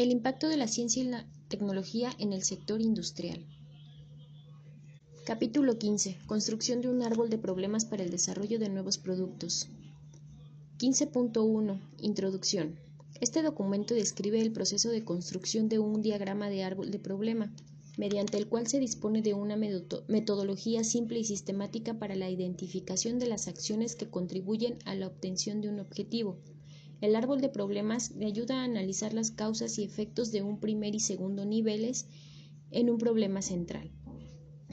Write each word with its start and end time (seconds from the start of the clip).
El 0.00 0.12
impacto 0.12 0.48
de 0.48 0.56
la 0.56 0.66
ciencia 0.66 1.02
y 1.02 1.08
la 1.08 1.26
tecnología 1.48 2.10
en 2.18 2.32
el 2.32 2.42
sector 2.42 2.80
industrial. 2.80 3.44
Capítulo 5.26 5.76
15. 5.76 6.16
Construcción 6.26 6.80
de 6.80 6.88
un 6.88 7.02
árbol 7.02 7.28
de 7.28 7.36
problemas 7.36 7.84
para 7.84 8.02
el 8.02 8.10
desarrollo 8.10 8.58
de 8.58 8.70
nuevos 8.70 8.96
productos. 8.96 9.68
15.1. 10.78 11.78
Introducción. 11.98 12.80
Este 13.20 13.42
documento 13.42 13.92
describe 13.92 14.40
el 14.40 14.52
proceso 14.52 14.88
de 14.88 15.04
construcción 15.04 15.68
de 15.68 15.80
un 15.80 16.00
diagrama 16.00 16.48
de 16.48 16.64
árbol 16.64 16.90
de 16.90 16.98
problema, 16.98 17.54
mediante 17.98 18.38
el 18.38 18.48
cual 18.48 18.68
se 18.68 18.80
dispone 18.80 19.20
de 19.20 19.34
una 19.34 19.56
metodología 19.58 20.82
simple 20.82 21.18
y 21.18 21.24
sistemática 21.24 21.98
para 21.98 22.16
la 22.16 22.30
identificación 22.30 23.18
de 23.18 23.26
las 23.26 23.48
acciones 23.48 23.96
que 23.96 24.08
contribuyen 24.08 24.78
a 24.86 24.94
la 24.94 25.08
obtención 25.08 25.60
de 25.60 25.68
un 25.68 25.78
objetivo. 25.78 26.38
El 27.00 27.16
árbol 27.16 27.40
de 27.40 27.48
problemas 27.48 28.10
le 28.12 28.26
ayuda 28.26 28.60
a 28.60 28.64
analizar 28.64 29.14
las 29.14 29.30
causas 29.30 29.78
y 29.78 29.84
efectos 29.84 30.32
de 30.32 30.42
un 30.42 30.60
primer 30.60 30.94
y 30.94 31.00
segundo 31.00 31.44
niveles 31.44 32.06
en 32.70 32.90
un 32.90 32.98
problema 32.98 33.42
central. 33.42 33.90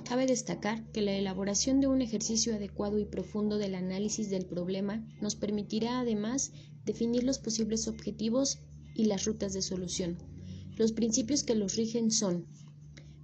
Cabe 0.03 0.25
destacar 0.25 0.89
que 0.91 1.01
la 1.01 1.13
elaboración 1.13 1.81
de 1.81 1.87
un 1.87 2.01
ejercicio 2.01 2.55
adecuado 2.55 2.99
y 2.99 3.05
profundo 3.05 3.57
del 3.57 3.75
análisis 3.75 4.29
del 4.29 4.45
problema 4.45 5.05
nos 5.21 5.35
permitirá 5.35 5.99
además 5.99 6.51
definir 6.85 7.23
los 7.23 7.39
posibles 7.39 7.87
objetivos 7.87 8.59
y 8.93 9.05
las 9.05 9.25
rutas 9.25 9.53
de 9.53 9.61
solución. 9.61 10.17
Los 10.77 10.93
principios 10.93 11.43
que 11.43 11.55
los 11.55 11.75
rigen 11.75 12.11
son 12.11 12.45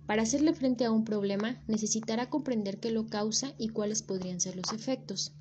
para 0.05 0.23
hacerle 0.23 0.53
frente 0.53 0.83
a 0.83 0.91
un 0.91 1.05
problema 1.05 1.63
necesitará 1.67 2.29
comprender 2.29 2.79
qué 2.79 2.91
lo 2.91 3.07
causa 3.07 3.53
y 3.57 3.69
cuáles 3.69 4.03
podrían 4.03 4.41
ser 4.41 4.55
los 4.57 4.73
efectos. 4.73 5.33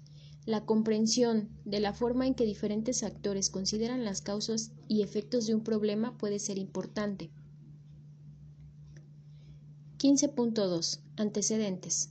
La 0.45 0.64
comprensión 0.64 1.51
de 1.64 1.78
la 1.78 1.92
forma 1.92 2.27
en 2.27 2.34
que 2.34 2.45
diferentes 2.45 3.05
actores 3.05 3.48
consideran 3.48 4.05
las 4.05 4.23
causas 4.23 4.73
y 4.88 5.02
efectos 5.02 5.46
de 5.46 5.55
un 5.55 5.62
problema 5.62 6.19
puede 6.19 6.41
ser 6.41 6.59
importante. 6.59 7.30
15.2. 9.98 10.98
Antecedentes. 11.17 12.11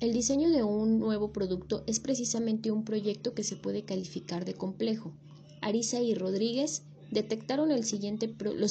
El 0.00 0.12
diseño 0.12 0.50
de 0.50 0.64
un 0.64 0.98
nuevo 0.98 1.32
producto 1.32 1.84
es 1.86 2.00
precisamente 2.00 2.72
un 2.72 2.84
proyecto 2.84 3.34
que 3.34 3.44
se 3.44 3.54
puede 3.54 3.84
calificar 3.84 4.44
de 4.44 4.54
complejo. 4.54 5.12
Arisa 5.60 6.00
y 6.00 6.14
Rodríguez 6.14 6.82
detectaron 7.12 7.68
los 7.68 7.86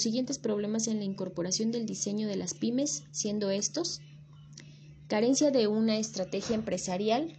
siguientes 0.02 0.38
problemas 0.38 0.88
en 0.90 0.98
la 0.98 1.06
incorporación 1.06 1.72
del 1.72 1.86
diseño 1.86 2.28
de 2.28 2.36
las 2.36 2.54
pymes, 2.54 3.06
siendo 3.12 3.52
estos 3.52 4.02
carencia 5.08 5.52
de 5.52 5.68
una 5.68 5.98
estrategia 5.98 6.56
empresarial 6.56 7.34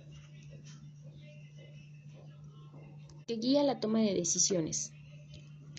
que 3.29 3.37
guía 3.37 3.63
la 3.63 3.79
toma 3.79 4.01
de 4.01 4.15
decisiones, 4.15 4.95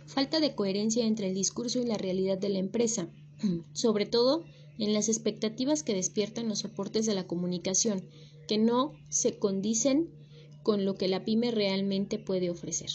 falta 0.06 0.40
de 0.40 0.54
coherencia 0.54 1.08
entre 1.08 1.30
el 1.30 1.34
discurso 1.34 1.80
y 1.80 1.84
la 1.84 1.98
realidad 1.98 2.38
de 2.38 2.50
la 2.50 2.60
empresa, 2.60 3.10
sobre 3.74 4.06
todo 4.06 4.44
en 4.78 4.94
las 4.94 5.10
expectativas 5.10 5.82
que 5.82 5.96
despiertan 5.96 6.48
los 6.48 6.60
soportes 6.60 7.08
de 7.08 7.16
la 7.16 7.26
comunicación, 7.26 8.08
que 8.48 8.60
no 8.60 8.94
se 9.10 9.40
condicen 9.40 10.12
con 10.62 10.86
lo 10.86 10.94
que 10.94 11.08
la 11.08 11.26
pyme 11.26 11.50
realmente 11.50 12.20
puede 12.20 12.52
ofrecer. 12.52 12.92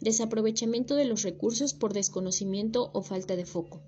Desaprovechamiento 0.00 0.94
de 0.94 1.04
los 1.04 1.22
recursos 1.22 1.74
por 1.74 1.92
desconocimiento 1.92 2.92
o 2.94 3.02
falta 3.02 3.34
de 3.34 3.46
foco. 3.46 3.82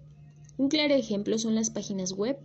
Un 0.59 0.71
claro 0.71 0.95
ejemplo 0.95 1.39
son 1.39 1.55
las 1.55 1.71
páginas 1.71 2.15
web 2.15 2.37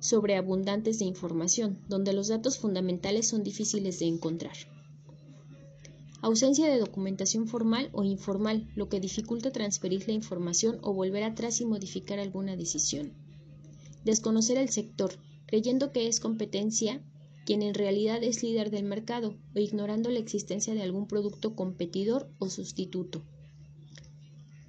sobreabundantes 0.00 0.98
de 0.98 1.04
información, 1.04 1.78
donde 1.86 2.12
los 2.12 2.26
datos 2.26 2.58
fundamentales 2.58 3.28
son 3.28 3.44
difíciles 3.44 4.00
de 4.00 4.06
encontrar. 4.06 4.56
Ausencia 6.20 6.68
de 6.68 6.80
documentación 6.80 7.46
formal 7.46 7.90
o 7.92 8.02
informal, 8.02 8.68
lo 8.74 8.88
que 8.88 8.98
dificulta 8.98 9.52
transferir 9.52 10.08
la 10.08 10.14
información 10.14 10.78
o 10.82 10.92
volver 10.92 11.22
atrás 11.22 11.60
y 11.60 11.64
modificar 11.64 12.18
alguna 12.18 12.56
decisión. 12.56 13.12
Desconocer 14.04 14.58
el 14.58 14.68
sector, 14.68 15.12
creyendo 15.46 15.92
que 15.92 16.08
es 16.08 16.18
competencia 16.18 17.00
quien 17.46 17.62
en 17.62 17.72
realidad 17.72 18.22
es 18.22 18.42
líder 18.42 18.70
del 18.70 18.84
mercado 18.84 19.34
o 19.54 19.58
ignorando 19.58 20.10
la 20.10 20.18
existencia 20.18 20.74
de 20.74 20.82
algún 20.82 21.06
producto 21.06 21.54
competidor 21.54 22.28
o 22.38 22.50
sustituto. 22.50 23.22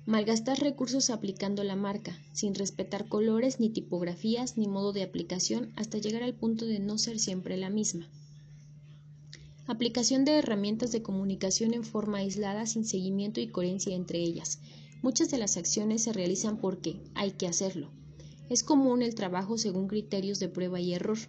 Malgastar 0.06 0.59
recursos 0.59 1.09
aplicando 1.09 1.63
la 1.63 1.75
marca, 1.75 2.18
sin 2.31 2.56
respetar 2.56 3.09
colores, 3.09 3.59
ni 3.59 3.69
tipografías, 3.69 4.57
ni 4.57 4.68
modo 4.68 4.94
de 4.94 5.03
aplicación, 5.03 5.73
hasta 5.75 5.97
llegar 5.97 6.23
al 6.23 6.35
punto 6.35 6.66
de 6.66 6.79
no 6.79 6.97
ser 6.97 7.19
siempre 7.19 7.57
la 7.57 7.69
misma. 7.69 8.07
Aplicación 9.69 10.25
de 10.25 10.31
herramientas 10.31 10.91
de 10.91 11.03
comunicación 11.03 11.75
en 11.75 11.84
forma 11.84 12.18
aislada, 12.18 12.66
sin 12.66 12.85
seguimiento 12.85 13.40
y 13.40 13.50
coherencia 13.50 13.96
entre 13.96 14.18
ellas. 14.18 14.57
Muchas 15.03 15.30
de 15.30 15.38
las 15.38 15.57
acciones 15.57 16.02
se 16.02 16.12
realizan 16.12 16.57
porque 16.57 17.00
hay 17.13 17.34
que 17.34 17.46
hacerlo. 17.46 17.91
Es 18.50 18.63
común 18.63 19.03
el 19.03 19.13
trabajo 19.13 19.59
según 19.59 19.88
criterios 19.88 20.40
de 20.40 20.50
prueba 20.50 20.79
y 20.79 20.96
error 20.96 21.19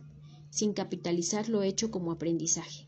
sin 0.49 0.73
capitalizar 0.73 1.51
lo 1.51 1.63
hecho 1.63 1.91
como 1.91 2.13
aprendizaje. 2.13 2.87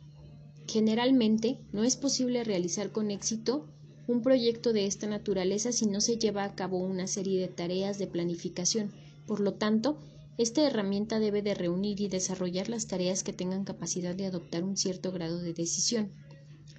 Generalmente 0.67 1.59
no 1.71 1.85
es 1.85 1.97
posible 1.97 2.45
realizar 2.45 2.91
con 2.91 3.11
éxito 3.11 3.67
un 4.09 4.23
proyecto 4.23 4.73
de 4.73 4.87
esta 4.87 5.07
naturaleza 5.07 5.71
si 5.71 5.85
no 5.85 6.01
se 6.01 6.17
lleva 6.17 6.45
a 6.45 6.55
cabo 6.55 6.79
una 6.79 7.07
serie 7.07 7.39
de 7.39 7.49
tareas 7.49 7.99
de 7.99 8.07
planificación. 8.07 8.91
Por 9.27 9.41
lo 9.41 9.53
tanto, 9.53 9.99
esta 10.38 10.66
herramienta 10.66 11.20
debe 11.20 11.43
de 11.43 11.54
reunir 11.54 12.00
y 12.00 12.09
desarrollar 12.09 12.69
las 12.69 12.87
tareas 12.87 13.22
que 13.22 13.32
tengan 13.32 13.65
capacidad 13.65 14.15
de 14.15 14.26
adoptar 14.26 14.65
un 14.65 14.76
cierto 14.76 15.12
grado 15.12 15.38
de 15.41 15.53
decisión. 15.53 16.12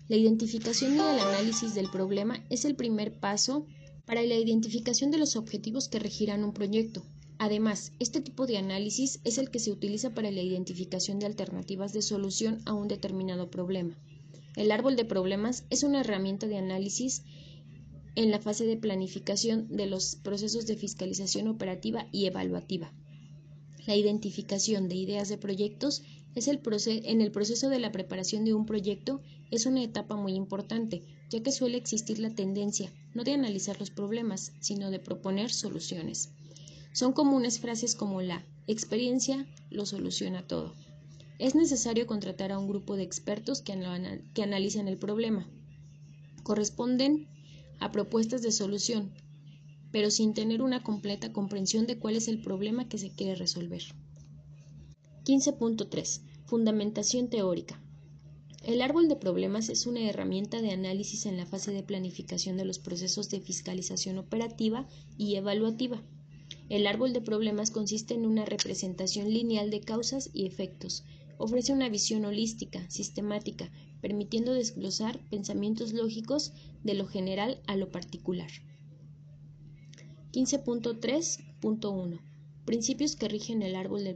La 0.07 0.17
identificación 0.17 0.95
y 0.95 0.99
el 0.99 1.19
análisis 1.19 1.75
del 1.75 1.89
problema 1.89 2.43
es 2.49 2.65
el 2.65 2.75
primer 2.75 3.19
paso 3.19 3.65
para 4.05 4.23
la 4.23 4.35
identificación 4.35 5.11
de 5.11 5.17
los 5.17 5.35
objetivos 5.35 5.87
que 5.87 5.99
regirán 5.99 6.43
un 6.43 6.53
proyecto. 6.53 7.05
Además, 7.37 7.91
este 7.99 8.21
tipo 8.21 8.45
de 8.47 8.57
análisis 8.57 9.19
es 9.23 9.37
el 9.37 9.49
que 9.49 9.59
se 9.59 9.71
utiliza 9.71 10.13
para 10.13 10.31
la 10.31 10.41
identificación 10.41 11.19
de 11.19 11.25
alternativas 11.25 11.93
de 11.93 12.01
solución 12.01 12.59
a 12.65 12.73
un 12.73 12.87
determinado 12.87 13.49
problema. 13.49 13.97
El 14.55 14.71
árbol 14.71 14.95
de 14.95 15.05
problemas 15.05 15.65
es 15.69 15.83
una 15.83 16.01
herramienta 16.01 16.47
de 16.47 16.57
análisis 16.57 17.23
en 18.15 18.29
la 18.29 18.39
fase 18.39 18.65
de 18.65 18.77
planificación 18.77 19.67
de 19.69 19.87
los 19.87 20.15
procesos 20.15 20.67
de 20.67 20.75
fiscalización 20.75 21.47
operativa 21.47 22.07
y 22.11 22.25
evaluativa. 22.25 22.93
La 23.85 23.95
identificación 23.95 24.87
de 24.87 24.95
ideas 24.95 25.29
de 25.29 25.37
proyectos 25.37 26.03
es 26.35 26.47
el 26.47 26.61
en 26.85 27.21
el 27.21 27.31
proceso 27.31 27.69
de 27.69 27.79
la 27.79 27.91
preparación 27.91 28.45
de 28.45 28.53
un 28.53 28.65
proyecto 28.65 29.21
es 29.51 29.65
una 29.65 29.83
etapa 29.83 30.15
muy 30.15 30.33
importante, 30.33 31.03
ya 31.29 31.43
que 31.43 31.51
suele 31.51 31.77
existir 31.77 32.17
la 32.19 32.33
tendencia 32.33 32.91
no 33.13 33.23
de 33.23 33.33
analizar 33.33 33.79
los 33.79 33.91
problemas, 33.91 34.53
sino 34.59 34.89
de 34.89 34.99
proponer 34.99 35.51
soluciones. 35.51 36.31
Son 36.93 37.13
comunes 37.13 37.59
frases 37.59 37.95
como 37.95 38.21
la 38.21 38.45
experiencia 38.67 39.45
lo 39.69 39.85
soluciona 39.85 40.47
todo. 40.47 40.73
Es 41.37 41.55
necesario 41.55 42.07
contratar 42.07 42.51
a 42.51 42.59
un 42.59 42.67
grupo 42.67 42.95
de 42.95 43.03
expertos 43.03 43.61
que, 43.61 43.77
que 44.33 44.43
analicen 44.43 44.87
el 44.87 44.97
problema. 44.97 45.47
Corresponden 46.43 47.27
a 47.79 47.91
propuestas 47.91 48.41
de 48.41 48.51
solución, 48.51 49.11
pero 49.93 50.09
sin 50.09 50.33
tener 50.33 50.63
una 50.63 50.81
completa 50.81 51.31
comprensión 51.31 51.85
de 51.85 51.99
cuál 51.99 52.15
es 52.15 52.27
el 52.27 52.41
problema 52.41 52.89
que 52.89 52.97
se 52.97 53.11
quiere 53.11 53.35
resolver. 53.35 53.83
15.3. 55.23 56.21
Fundamentación 56.45 57.29
teórica. 57.29 57.79
El 58.63 58.81
árbol 58.81 59.07
de 59.07 59.15
problemas 59.15 59.69
es 59.69 59.85
una 59.85 60.01
herramienta 60.01 60.63
de 60.63 60.71
análisis 60.71 61.27
en 61.27 61.37
la 61.37 61.45
fase 61.45 61.71
de 61.71 61.83
planificación 61.83 62.57
de 62.57 62.65
los 62.65 62.79
procesos 62.79 63.29
de 63.29 63.39
fiscalización 63.39 64.17
operativa 64.17 64.87
y 65.15 65.35
evaluativa. 65.35 66.01
El 66.69 66.87
árbol 66.87 67.13
de 67.13 67.21
problemas 67.21 67.69
consiste 67.69 68.15
en 68.15 68.25
una 68.25 68.45
representación 68.45 69.31
lineal 69.31 69.69
de 69.69 69.81
causas 69.81 70.31
y 70.33 70.47
efectos. 70.47 71.03
Ofrece 71.37 71.71
una 71.71 71.89
visión 71.89 72.25
holística, 72.25 72.89
sistemática, 72.89 73.69
permitiendo 74.01 74.53
desglosar 74.53 75.19
pensamientos 75.29 75.93
lógicos 75.93 76.51
de 76.83 76.95
lo 76.95 77.05
general 77.05 77.61
a 77.67 77.75
lo 77.75 77.91
particular. 77.91 78.49
15.3.1 80.33 82.19
Principios 82.65 83.15
que 83.15 83.27
rigen 83.27 83.61
el 83.61 83.75
árbol 83.75 84.03
de 84.03 84.15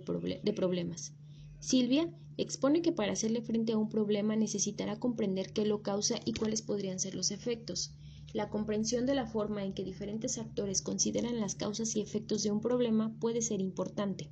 problemas. 0.53 1.13
Silvia 1.59 2.11
expone 2.37 2.81
que 2.81 2.91
para 2.91 3.11
hacerle 3.11 3.43
frente 3.43 3.73
a 3.73 3.77
un 3.77 3.87
problema 3.87 4.35
necesitará 4.35 4.99
comprender 4.99 5.53
qué 5.53 5.63
lo 5.63 5.83
causa 5.83 6.15
y 6.25 6.33
cuáles 6.33 6.63
podrían 6.63 6.99
ser 6.99 7.13
los 7.13 7.29
efectos. 7.29 7.93
La 8.33 8.49
comprensión 8.49 9.05
de 9.05 9.13
la 9.13 9.27
forma 9.27 9.63
en 9.63 9.73
que 9.73 9.83
diferentes 9.83 10.39
actores 10.39 10.81
consideran 10.81 11.39
las 11.39 11.53
causas 11.53 11.95
y 11.95 12.01
efectos 12.01 12.41
de 12.41 12.49
un 12.49 12.61
problema 12.61 13.15
puede 13.19 13.43
ser 13.43 13.61
importante. 13.61 14.31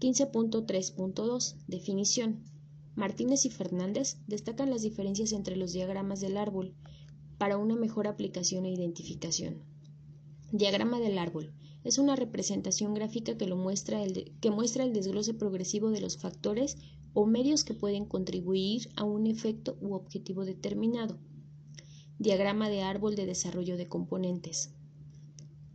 15.3.2 0.00 1.54
Definición. 1.68 2.42
Martínez 2.96 3.44
y 3.46 3.50
Fernández 3.50 4.18
destacan 4.26 4.70
las 4.70 4.82
diferencias 4.82 5.30
entre 5.30 5.54
los 5.54 5.72
diagramas 5.72 6.18
del 6.18 6.36
árbol 6.36 6.74
para 7.38 7.58
una 7.58 7.76
mejor 7.76 8.08
aplicación 8.08 8.64
e 8.64 8.72
identificación. 8.72 9.72
Diagrama 10.56 11.00
del 11.00 11.18
árbol. 11.18 11.52
Es 11.82 11.98
una 11.98 12.14
representación 12.14 12.94
gráfica 12.94 13.36
que, 13.36 13.48
lo 13.48 13.56
muestra 13.56 14.04
el 14.04 14.36
que 14.40 14.52
muestra 14.52 14.84
el 14.84 14.92
desglose 14.92 15.34
progresivo 15.34 15.90
de 15.90 16.00
los 16.00 16.16
factores 16.16 16.76
o 17.12 17.26
medios 17.26 17.64
que 17.64 17.74
pueden 17.74 18.04
contribuir 18.04 18.88
a 18.94 19.02
un 19.02 19.26
efecto 19.26 19.76
u 19.80 19.94
objetivo 19.94 20.44
determinado. 20.44 21.18
Diagrama 22.20 22.68
de 22.68 22.82
árbol 22.82 23.16
de 23.16 23.26
desarrollo 23.26 23.76
de 23.76 23.88
componentes. 23.88 24.70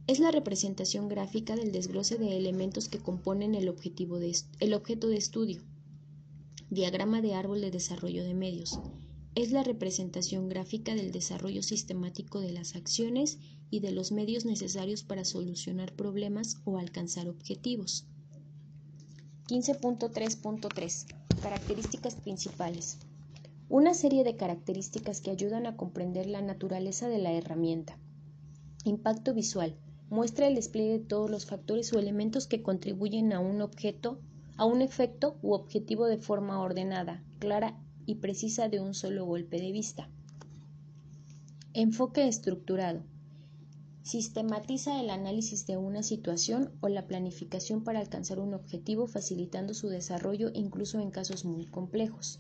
Es 0.08 0.22
la 0.22 0.32
representación 0.32 1.10
gráfica 1.10 1.58
del 1.58 1.74
desglose 1.74 2.18
de 2.18 2.38
elementos 2.38 2.88
que 2.88 3.00
componen 3.00 3.56
el, 3.56 3.68
objetivo 3.68 4.18
el 4.62 4.74
objeto 4.74 5.10
de 5.10 5.18
estudio. 5.18 5.62
Diagrama 6.70 7.22
de 7.22 7.34
árbol 7.34 7.60
de 7.60 7.72
desarrollo 7.72 8.24
de 8.24 8.34
medios. 8.34 8.80
Es 9.36 9.52
la 9.52 9.66
representación 9.66 10.48
gráfica 10.48 10.96
del 10.96 11.12
desarrollo 11.12 11.64
sistemático 11.64 12.40
de 12.40 12.54
las 12.54 12.78
acciones 12.78 13.40
y 13.72 13.80
de 13.82 13.92
los 13.92 14.12
medios 14.12 14.46
necesarios 14.46 15.04
para 15.04 15.26
solucionar 15.26 15.94
problemas 15.94 16.58
o 16.66 16.78
alcanzar 16.78 17.28
objetivos. 17.28 18.06
15.3.3 19.48 21.06
Características 21.42 22.16
principales. 22.16 23.00
Una 23.68 23.94
serie 23.94 24.24
de 24.24 24.36
características 24.36 25.22
que 25.22 25.32
ayudan 25.32 25.66
a 25.66 25.78
comprender 25.78 26.28
la 26.28 26.42
naturaleza 26.42 27.08
de 27.08 27.20
la 27.20 27.34
herramienta. 27.34 27.98
Impacto 28.84 29.34
visual. 29.34 29.76
Muestra 30.10 30.48
el 30.48 30.56
despliegue 30.56 31.00
de 31.00 31.06
todos 31.06 31.30
los 31.30 31.46
factores 31.46 31.94
o 31.94 32.00
elementos 32.00 32.48
que 32.48 32.64
contribuyen 32.64 33.32
a 33.32 33.40
un 33.40 33.62
objeto, 33.62 34.20
a 34.58 34.66
un 34.66 34.82
efecto 34.82 35.38
u 35.42 35.54
objetivo 35.54 36.08
de 36.08 36.18
forma 36.18 36.60
ordenada, 36.60 37.24
clara 37.38 37.80
y 38.06 38.16
precisa 38.16 38.70
de 38.70 38.80
un 38.80 38.94
solo 38.96 39.26
golpe 39.26 39.62
de 39.62 39.72
vista. 39.72 40.10
Enfoque 41.74 42.28
estructurado. 42.28 43.04
Sistematiza 44.10 45.00
el 45.00 45.12
análisis 45.12 45.68
de 45.68 45.78
una 45.78 46.02
situación 46.02 46.72
o 46.82 46.88
la 46.88 47.06
planificación 47.06 47.84
para 47.84 48.00
alcanzar 48.00 48.40
un 48.40 48.56
objetivo 48.56 49.06
facilitando 49.06 49.76
su 49.76 49.88
desarrollo 49.88 50.50
incluso 50.56 51.00
en 51.00 51.12
casos 51.12 51.46
muy 51.46 51.68
complejos. 51.68 52.40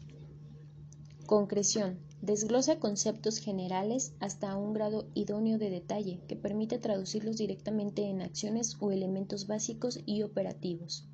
Concreción. 1.27 1.99
Desglosa 2.23 2.79
conceptos 2.79 3.37
generales 3.37 4.13
hasta 4.19 4.55
un 4.55 4.73
grado 4.73 5.05
idóneo 5.13 5.59
de 5.59 5.69
detalle 5.69 6.21
que 6.27 6.35
permite 6.35 6.79
traducirlos 6.79 7.37
directamente 7.37 8.01
en 8.09 8.23
acciones 8.23 8.75
o 8.79 8.89
elementos 8.89 9.45
básicos 9.45 9.99
y 10.07 10.23
operativos. 10.23 11.07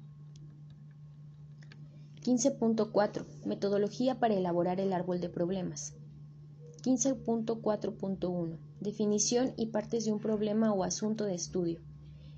15.4. 2.24 3.26
Metodología 3.44 4.22
para 4.22 4.36
elaborar 4.36 4.80
el 4.80 4.94
árbol 4.94 5.20
de 5.20 5.28
problemas. 5.28 5.96
15.4.1. 6.82 8.65
Definición 8.80 9.54
y 9.58 9.68
partes 9.68 10.06
de 10.06 10.12
un 10.12 10.20
problema 10.20 10.74
o 10.74 10.84
asunto 10.84 11.26
de 11.26 11.36
estudio. 11.36 11.82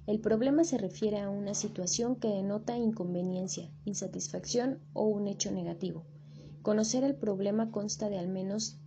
El 0.05 0.21
problema 0.21 0.63
se 0.63 0.77
refiere 0.77 1.19
a 1.19 1.29
una 1.29 1.53
situación 1.53 2.15
que 2.15 2.29
denota 2.29 2.77
inconveniencia, 2.77 3.69
insatisfacción 3.83 4.79
o 4.93 5.05
un 5.07 5.27
hecho 5.27 5.51
negativo. 5.51 6.05
Conocer 6.61 7.03
el 7.03 7.15
problema 7.15 7.71
consta 7.71 8.09
de 8.09 8.17
al 8.17 8.29
menos 8.29 8.79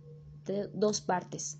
dos 0.73 1.01
partes. 1.01 1.59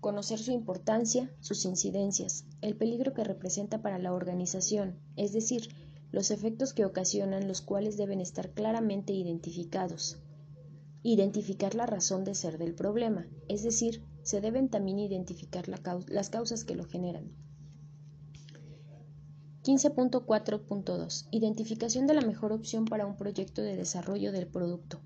Conocer 0.00 0.38
su 0.38 0.52
importancia, 0.52 1.34
sus 1.40 1.64
incidencias, 1.64 2.44
el 2.60 2.76
peligro 2.76 3.14
que 3.14 3.24
representa 3.24 3.82
para 3.82 3.98
la 3.98 4.12
organización, 4.12 5.00
es 5.16 5.32
decir, 5.32 5.68
los 6.12 6.30
efectos 6.30 6.72
que 6.72 6.84
ocasionan 6.84 7.48
los 7.48 7.60
cuales 7.60 7.96
deben 7.96 8.20
estar 8.20 8.50
claramente 8.52 9.12
identificados. 9.12 10.18
Identificar 11.02 11.74
la 11.74 11.86
razón 11.86 12.24
de 12.24 12.34
ser 12.34 12.58
del 12.58 12.74
problema, 12.74 13.26
es 13.48 13.62
decir, 13.62 14.04
se 14.28 14.42
deben 14.42 14.68
también 14.68 14.98
identificar 14.98 15.68
las 15.68 16.28
causas 16.28 16.62
que 16.64 16.74
lo 16.74 16.84
generan. 16.84 17.30
15.4.2 19.64 21.28
Identificación 21.30 22.06
de 22.06 22.12
la 22.12 22.20
mejor 22.20 22.52
opción 22.52 22.84
para 22.84 23.06
un 23.06 23.16
proyecto 23.16 23.62
de 23.62 23.74
desarrollo 23.74 24.30
del 24.30 24.46
producto. 24.46 25.00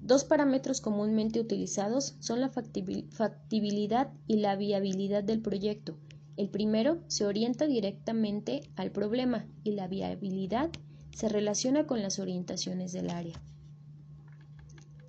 Dos 0.00 0.22
parámetros 0.22 0.80
comúnmente 0.80 1.40
utilizados 1.40 2.14
son 2.20 2.40
la 2.40 2.48
factibilidad 2.48 4.12
y 4.28 4.36
la 4.36 4.54
viabilidad 4.54 5.24
del 5.24 5.42
proyecto. 5.42 5.98
El 6.36 6.48
primero 6.48 7.02
se 7.08 7.26
orienta 7.26 7.66
directamente 7.66 8.70
al 8.76 8.92
problema 8.92 9.48
y 9.64 9.72
la 9.72 9.88
viabilidad 9.88 10.70
se 11.10 11.28
relaciona 11.28 11.88
con 11.88 12.02
las 12.02 12.20
orientaciones 12.20 12.92
del 12.92 13.10
área. 13.10 13.42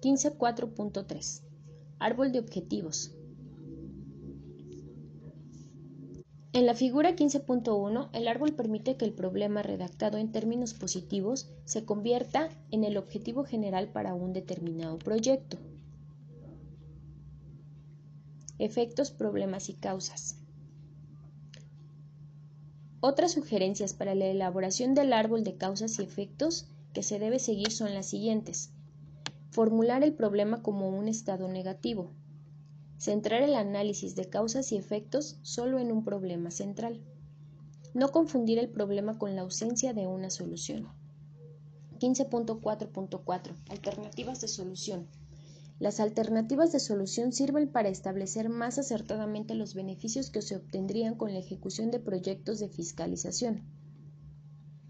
15.4.3 0.01 1.43
Árbol 1.99 2.31
de 2.31 2.39
objetivos. 2.39 3.13
En 6.51 6.65
la 6.65 6.73
figura 6.73 7.15
15.1, 7.15 8.09
el 8.11 8.27
árbol 8.27 8.53
permite 8.53 8.97
que 8.97 9.05
el 9.05 9.13
problema 9.13 9.61
redactado 9.61 10.17
en 10.17 10.31
términos 10.31 10.73
positivos 10.73 11.47
se 11.65 11.85
convierta 11.85 12.49
en 12.71 12.83
el 12.83 12.97
objetivo 12.97 13.43
general 13.43 13.89
para 13.89 14.15
un 14.15 14.33
determinado 14.33 14.97
proyecto. 14.97 15.57
Efectos, 18.57 19.11
problemas 19.11 19.69
y 19.69 19.75
causas. 19.75 20.39
Otras 22.99 23.33
sugerencias 23.33 23.93
para 23.93 24.15
la 24.15 24.25
elaboración 24.25 24.95
del 24.95 25.13
árbol 25.13 25.43
de 25.43 25.55
causas 25.55 25.99
y 25.99 26.03
efectos 26.03 26.67
que 26.93 27.03
se 27.03 27.19
debe 27.19 27.37
seguir 27.37 27.71
son 27.71 27.93
las 27.93 28.07
siguientes. 28.07 28.71
Formular 29.51 30.03
el 30.03 30.13
problema 30.13 30.63
como 30.63 30.89
un 30.89 31.07
estado 31.07 31.47
negativo. 31.47 32.11
Centrar 32.99 33.41
el 33.43 33.55
análisis 33.55 34.13
de 34.17 34.25
causas 34.25 34.73
y 34.73 34.77
efectos 34.77 35.39
solo 35.41 35.79
en 35.79 35.89
un 35.89 36.03
problema 36.03 36.51
central. 36.51 37.01
No 37.93 38.11
confundir 38.11 38.59
el 38.59 38.69
problema 38.69 39.17
con 39.17 39.37
la 39.37 39.41
ausencia 39.41 39.93
de 39.93 40.05
una 40.05 40.29
solución. 40.29 40.89
15.4.4 41.99 43.55
Alternativas 43.69 44.41
de 44.41 44.49
solución. 44.49 45.07
Las 45.79 46.01
alternativas 46.01 46.73
de 46.73 46.81
solución 46.81 47.31
sirven 47.31 47.69
para 47.69 47.87
establecer 47.87 48.49
más 48.49 48.77
acertadamente 48.77 49.55
los 49.55 49.75
beneficios 49.75 50.29
que 50.29 50.41
se 50.41 50.57
obtendrían 50.57 51.15
con 51.15 51.31
la 51.31 51.39
ejecución 51.39 51.91
de 51.91 51.99
proyectos 52.01 52.59
de 52.59 52.67
fiscalización. 52.67 53.63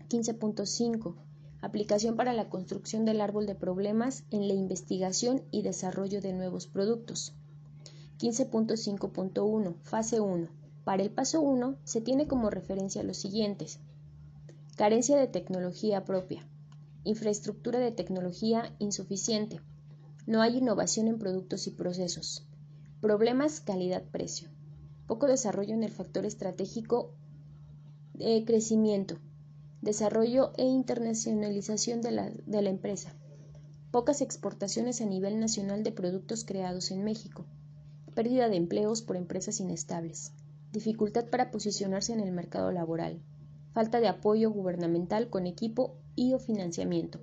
15.5 0.09 1.15
Aplicación 1.61 2.15
para 2.15 2.33
la 2.33 2.49
construcción 2.49 3.05
del 3.05 3.21
árbol 3.21 3.45
de 3.45 3.53
problemas 3.53 4.23
en 4.31 4.47
la 4.47 4.55
investigación 4.55 5.43
y 5.51 5.61
desarrollo 5.61 6.21
de 6.21 6.33
nuevos 6.33 6.65
productos. 6.65 7.35
15.5.1 8.19 9.75
Fase 9.83 10.19
1. 10.19 10.47
Para 10.83 11.03
el 11.03 11.09
paso 11.09 11.41
1 11.41 11.77
se 11.83 12.01
tiene 12.01 12.27
como 12.27 12.49
referencia 12.49 13.01
los 13.01 13.17
siguientes. 13.17 13.79
Carencia 14.75 15.17
de 15.17 15.27
tecnología 15.27 16.05
propia. 16.05 16.47
Infraestructura 17.03 17.79
de 17.79 17.91
tecnología 17.91 18.75
insuficiente. 18.77 19.61
No 20.27 20.41
hay 20.41 20.57
innovación 20.57 21.07
en 21.07 21.17
productos 21.17 21.65
y 21.67 21.71
procesos. 21.71 22.45
Problemas 23.01 23.61
calidad-precio. 23.61 24.49
Poco 25.07 25.25
desarrollo 25.25 25.73
en 25.73 25.83
el 25.83 25.91
factor 25.91 26.25
estratégico 26.25 27.13
de 28.13 28.43
crecimiento 28.45 29.17
desarrollo 29.81 30.51
e 30.57 30.63
internacionalización 30.63 32.01
de 32.01 32.11
la, 32.11 32.29
de 32.29 32.61
la 32.61 32.69
empresa, 32.69 33.13
pocas 33.91 34.21
exportaciones 34.21 35.01
a 35.01 35.05
nivel 35.05 35.39
nacional 35.39 35.83
de 35.83 35.91
productos 35.91 36.43
creados 36.43 36.91
en 36.91 37.03
México, 37.03 37.45
pérdida 38.19 38.49
de 38.49 38.57
empleos 38.57 39.01
por 39.01 39.15
empresas 39.15 39.61
inestables, 39.61 40.33
dificultad 40.73 41.29
para 41.29 41.51
posicionarse 41.51 42.11
en 42.11 42.19
el 42.19 42.33
mercado 42.33 42.69
laboral, 42.69 43.21
falta 43.71 44.01
de 44.01 44.09
apoyo 44.09 44.51
gubernamental 44.51 45.29
con 45.29 45.47
equipo 45.47 45.95
y 46.15 46.33
o 46.33 46.39
financiamiento. 46.39 47.21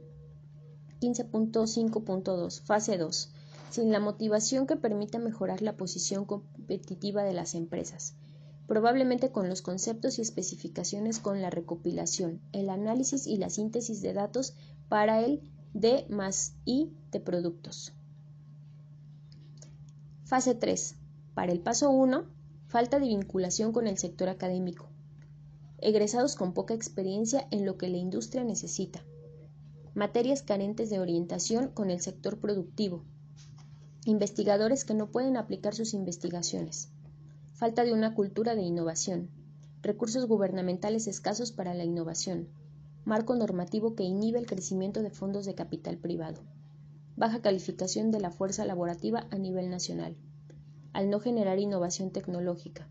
15.5.2 1.02 2.62
Fase 2.62 2.96
2. 2.96 3.30
Sin 3.68 3.92
la 3.92 4.00
motivación 4.00 4.66
que 4.66 4.76
permita 4.76 5.18
mejorar 5.18 5.60
la 5.60 5.76
posición 5.76 6.24
competitiva 6.24 7.24
de 7.24 7.34
las 7.34 7.54
empresas 7.54 8.14
probablemente 8.66 9.30
con 9.30 9.50
los 9.50 9.60
conceptos 9.60 10.18
y 10.18 10.22
especificaciones 10.22 11.18
con 11.20 11.42
la 11.42 11.50
recopilación, 11.50 12.40
el 12.52 12.70
análisis 12.70 13.26
y 13.26 13.36
la 13.36 13.50
síntesis 13.50 14.00
de 14.00 14.14
datos 14.14 14.54
para 14.88 15.20
el 15.20 15.42
D 15.74 16.06
más 16.08 16.54
I 16.64 16.90
de 17.12 17.20
productos. 17.20 17.92
Fase 20.26 20.54
3. 20.54 20.96
Para 21.34 21.52
el 21.52 21.60
paso 21.60 21.88
1, 21.90 22.24
falta 22.66 22.98
de 22.98 23.06
vinculación 23.06 23.72
con 23.72 23.86
el 23.86 23.96
sector 23.96 24.28
académico. 24.28 24.88
Egresados 25.78 26.34
con 26.34 26.52
poca 26.52 26.74
experiencia 26.74 27.46
en 27.50 27.64
lo 27.64 27.78
que 27.78 27.88
la 27.88 27.96
industria 27.96 28.44
necesita. 28.44 29.04
Materias 29.94 30.42
carentes 30.42 30.90
de 30.90 30.98
orientación 30.98 31.68
con 31.68 31.90
el 31.90 32.00
sector 32.00 32.38
productivo. 32.38 33.04
Investigadores 34.04 34.84
que 34.84 34.94
no 34.94 35.10
pueden 35.10 35.36
aplicar 35.36 35.74
sus 35.74 35.94
investigaciones 35.94 36.90
falta 37.56 37.84
de 37.84 37.94
una 37.94 38.12
cultura 38.12 38.54
de 38.54 38.60
innovación, 38.60 39.30
recursos 39.80 40.26
gubernamentales 40.26 41.06
escasos 41.06 41.52
para 41.52 41.72
la 41.72 41.84
innovación, 41.84 42.48
marco 43.06 43.34
normativo 43.34 43.94
que 43.94 44.02
inhibe 44.02 44.38
el 44.38 44.46
crecimiento 44.46 45.02
de 45.02 45.08
fondos 45.08 45.46
de 45.46 45.54
capital 45.54 45.96
privado, 45.96 46.42
baja 47.16 47.40
calificación 47.40 48.10
de 48.10 48.20
la 48.20 48.30
fuerza 48.30 48.64
laborativa 48.64 49.26
a 49.30 49.36
nivel 49.36 49.70
nacional, 49.70 50.16
al 50.92 51.10
no 51.10 51.18
generar 51.18 51.58
innovación 51.58 52.10
tecnológica, 52.10 52.88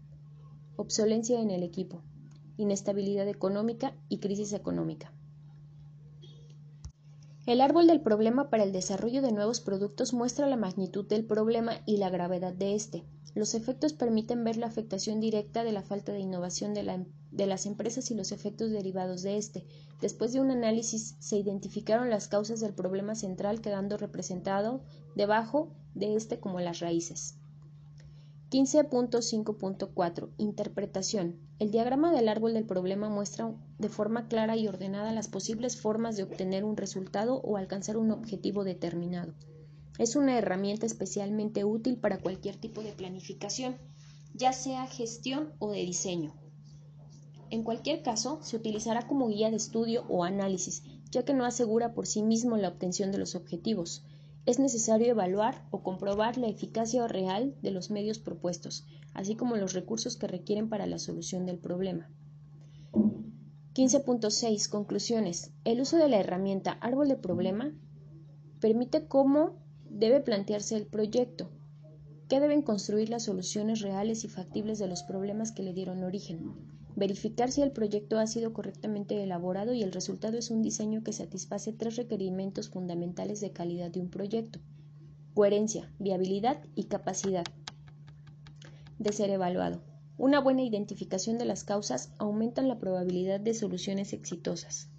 obsolencia 0.75 1.39
en 1.39 1.51
el 1.51 1.63
equipo, 1.63 2.03
inestabilidad 2.58 3.27
económica 3.27 3.96
y 4.10 4.20
crisis 4.20 4.53
económica. 4.53 5.14
El 7.46 7.62
árbol 7.62 7.86
del 7.86 8.02
problema 8.02 8.50
para 8.50 8.64
el 8.64 8.72
desarrollo 8.72 9.22
de 9.22 9.32
nuevos 9.32 9.62
productos 9.62 10.14
muestra 10.14 10.48
la 10.48 10.56
magnitud 10.56 11.06
del 11.06 11.25
problema 11.25 11.74
y 11.86 11.98
la 11.98 12.10
gravedad 12.10 12.54
de 12.54 12.74
éste. 12.74 13.04
Los 13.36 13.54
efectos 13.54 13.94
permiten 13.94 14.44
ver 14.44 14.58
la 14.58 14.66
afectación 14.66 15.20
directa 15.20 15.64
de 15.64 15.72
la 15.72 15.84
falta 15.84 16.12
de 16.12 16.22
innovación 16.22 16.74
de, 16.74 16.80
em, 16.80 17.06
las 17.32 17.68
empresas 17.68 18.10
y 18.10 18.16
los 18.16 18.32
efectos 18.32 18.72
derivados 18.72 19.22
de 19.22 19.38
éste. 19.38 19.64
Después 20.02 20.34
de 20.34 20.40
un 20.40 20.50
análisis 20.50 21.18
se 21.20 21.38
identificaron 21.38 22.10
las 22.10 22.28
causas 22.28 22.62
del 22.62 22.74
problema 22.74 23.14
central 23.14 23.62
quedando 23.62 23.98
representado 23.98 24.82
debajo 25.16 25.70
de 25.94 26.16
éste 26.16 26.40
como 26.40 26.62
las 26.62 26.80
raíces. 26.80 27.36
15.5.4 28.55 30.29
Interpretación. 30.38 31.41
El 31.59 31.71
diagrama 31.71 32.13
del 32.13 32.29
árbol 32.29 32.53
del 32.53 32.65
problema 32.65 33.09
muestra 33.09 33.53
de 33.79 33.89
forma 33.89 34.29
clara 34.29 34.55
y 34.55 34.69
ordenada 34.69 35.12
las 35.12 35.27
posibles 35.27 35.75
formas 35.75 36.15
de 36.15 36.24
obtener 36.24 36.63
un 36.63 36.77
resultado 36.77 37.41
o 37.41 37.57
alcanzar 37.57 37.97
un 37.97 38.12
objetivo 38.12 38.63
determinado. 38.63 39.33
Es 39.97 40.15
una 40.15 40.38
herramienta 40.38 40.85
especialmente 40.85 41.65
útil 41.65 41.97
para 41.97 42.19
cualquier 42.19 42.55
tipo 42.55 42.81
de 42.81 42.93
planificación, 42.93 43.75
ya 44.33 44.53
sea 44.53 44.88
gestión 44.88 45.51
o 45.59 45.71
de 45.71 45.81
diseño. 45.81 46.33
En 47.50 47.62
cualquier 47.62 48.03
caso, 48.03 48.39
se 48.41 48.55
utilizará 48.55 49.05
como 49.05 49.27
guía 49.27 49.50
de 49.50 49.57
estudio 49.57 50.05
o 50.07 50.24
análisis, 50.24 50.81
ya 51.12 51.25
que 51.25 51.33
no 51.33 51.43
asegura 51.43 51.93
por 51.93 52.07
sí 52.07 52.24
mismo 52.24 52.55
la 52.55 52.69
obtención 52.69 53.12
de 53.12 53.17
los 53.17 53.35
objetivos 53.35 54.05
es 54.46 54.60
necesario 54.60 55.08
evaluar 55.08 55.66
o 55.72 55.82
comprobar 55.82 56.38
la 56.38 56.48
eficacia 56.48 57.08
real 57.08 57.56
de 57.62 57.72
los 57.72 57.90
medios 57.90 58.20
propuestos, 58.20 58.86
así 59.14 59.36
como 59.36 59.56
los 59.56 59.74
recursos 59.74 60.18
que 60.18 60.28
requieren 60.28 60.70
para 60.70 60.86
la 60.86 61.00
solución 61.00 61.46
del 61.46 61.58
problema. 61.58 62.10
15.6 63.74 64.70
Conclusiones. 64.70 65.52
El 65.64 65.82
uso 65.82 65.98
de 65.98 66.08
la 66.08 66.20
herramienta 66.20 66.74
árbol 66.74 67.10
de 67.10 67.18
problema 67.18 67.74
permite 68.60 69.08
cómo 69.08 69.58
debe 69.90 70.22
plantearse 70.22 70.78
el 70.78 70.86
proyecto, 70.86 71.50
qué 72.30 72.40
deben 72.40 72.62
construir 72.62 73.10
las 73.10 73.24
soluciones 73.24 73.82
reales 73.82 74.24
y 74.24 74.30
factibles 74.30 74.80
de 74.80 74.88
los 74.88 75.04
problemas 75.04 75.52
que 75.52 75.64
le 75.64 75.74
dieron 75.74 76.04
origen, 76.04 76.54
verificar 76.96 77.52
si 77.52 77.62
el 77.62 77.72
proyecto 77.72 78.18
ha 78.18 78.28
sido 78.28 78.54
correctamente 78.54 79.22
elaborado 79.22 79.74
y 79.74 79.84
el 79.84 79.92
resultado 79.92 80.38
es 80.38 80.50
un 80.50 80.62
diseño 80.62 81.04
que 81.04 81.14
satisface 81.14 81.74
tres 81.74 81.98
requerimientos 81.98 82.70
fundamentales 82.70 83.42
de 83.42 83.52
calidad 83.52 83.92
de 83.92 84.00
un 84.00 84.10
proyecto. 84.10 84.60
Coherencia, 85.34 85.92
viabilidad 86.00 86.64
y 86.75 86.86
capacidad 86.86 87.46
de 88.98 89.12
ser 89.12 89.30
evaluado. 89.30 89.82
Una 90.18 90.40
buena 90.40 90.64
identificación 90.64 91.38
de 91.38 91.46
las 91.46 91.66
causas 91.66 92.14
aumenta 92.18 92.62
la 92.62 92.80
probabilidad 92.80 93.42
de 93.42 93.54
soluciones 93.54 94.14
exitosas. 94.14 94.90